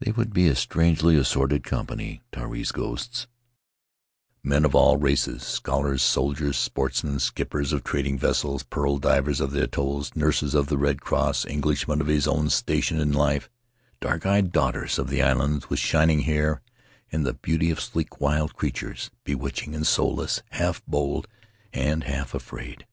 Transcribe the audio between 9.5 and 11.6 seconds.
the atolls, nurses of the Red Cross,